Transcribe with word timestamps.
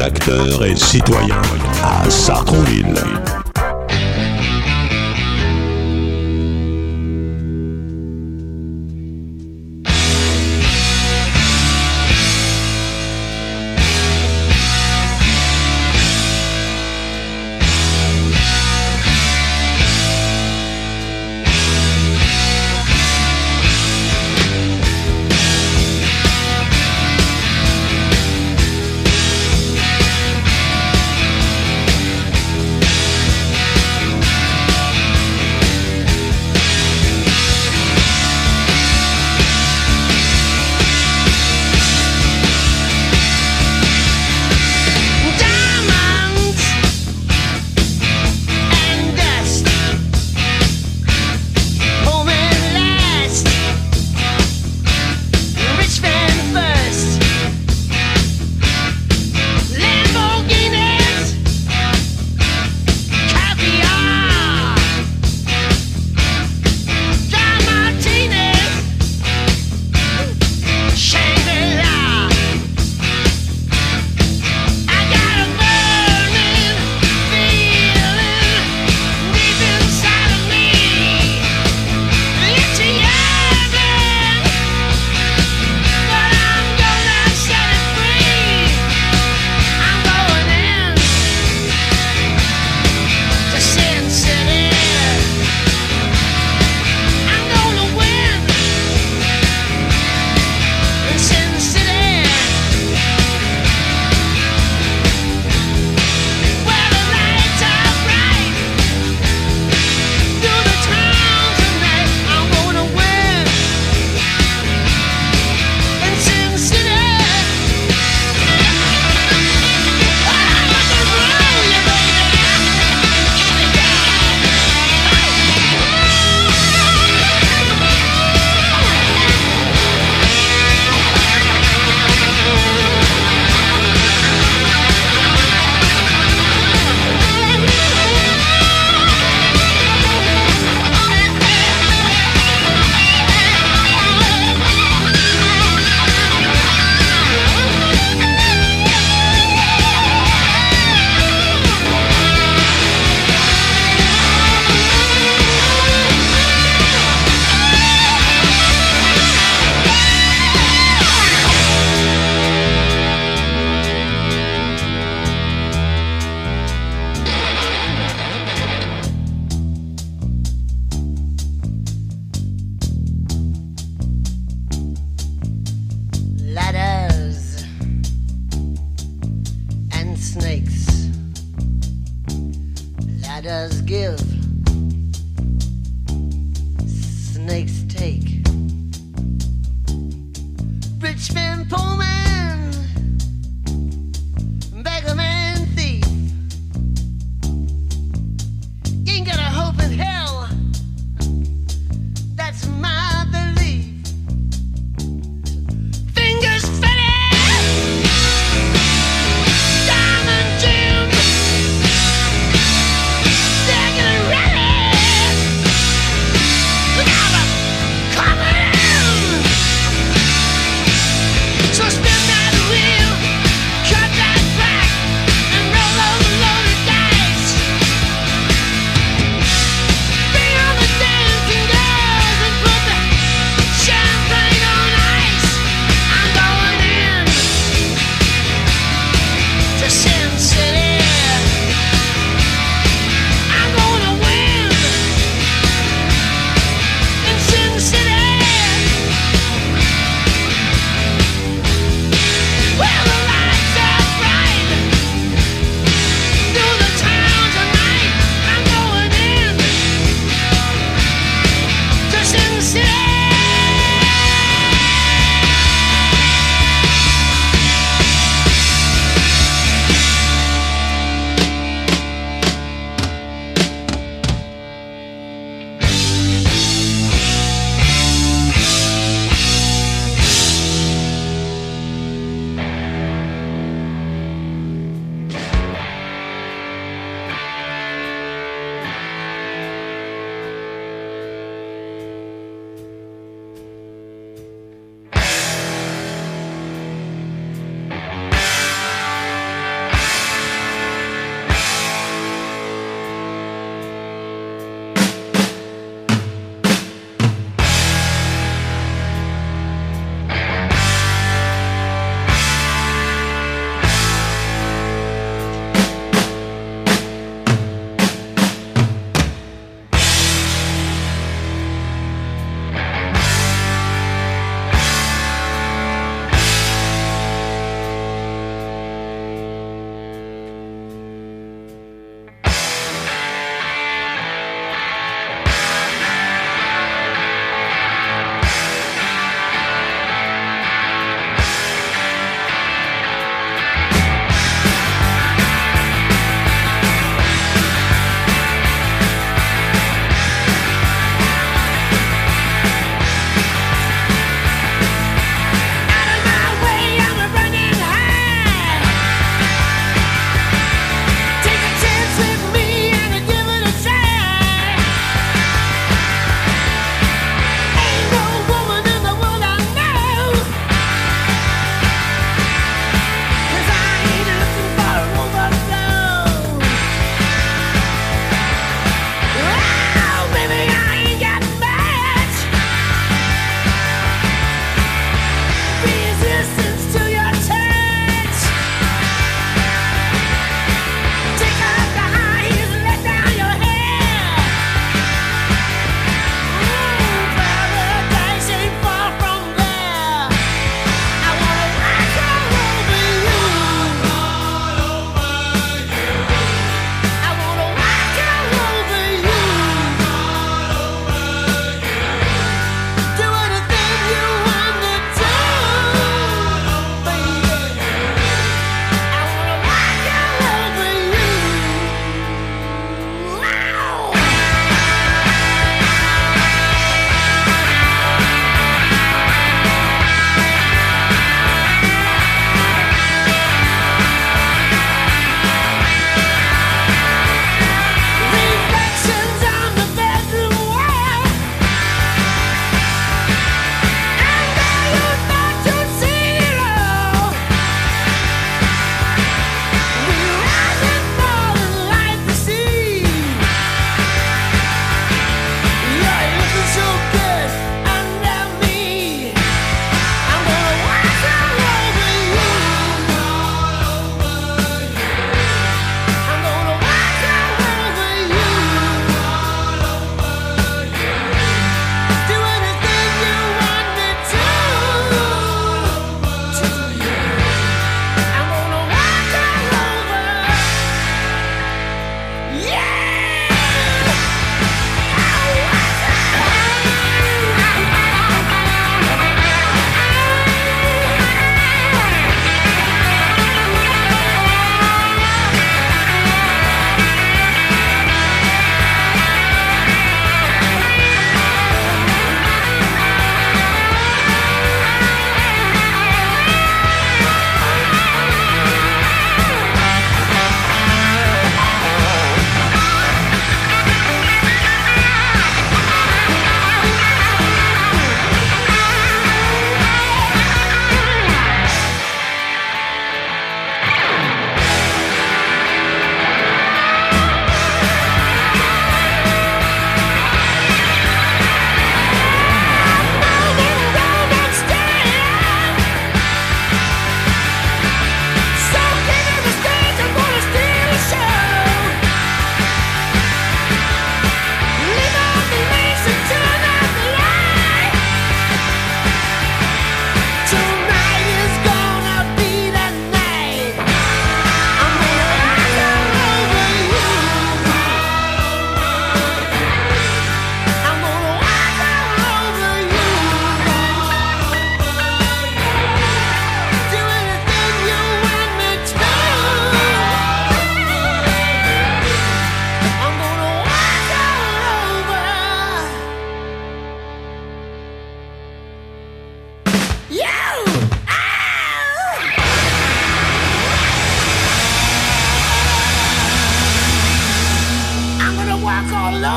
acteurs 0.00 0.64
et 0.64 0.76
citoyens 0.76 1.42
à 1.82 2.08
Sartrouville. 2.10 2.94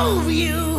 love 0.02 0.32
you. 0.32 0.71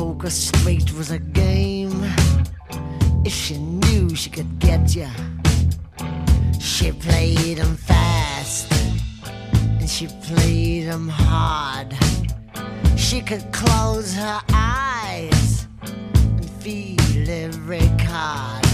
poker 0.00 0.30
straight 0.30 0.90
was 0.94 1.10
a 1.10 1.18
game. 1.18 2.02
If 3.22 3.34
she 3.34 3.58
knew 3.58 4.08
she 4.14 4.30
could 4.30 4.58
get 4.58 4.96
ya, 4.96 5.10
she 6.58 6.90
played 6.92 7.58
'em 7.58 7.76
fast 7.76 8.72
and 9.78 9.90
she 9.96 10.06
played 10.26 10.88
'em 10.88 11.06
hard. 11.06 11.90
She 12.96 13.20
could 13.20 13.46
close 13.52 14.14
her 14.14 14.40
eyes 14.54 15.66
and 16.38 16.48
feel 16.62 17.28
every 17.28 17.86
card. 18.08 18.69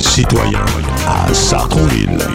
citoyen 0.00 0.64
à 1.06 1.32
Sartrouville. 1.32 2.27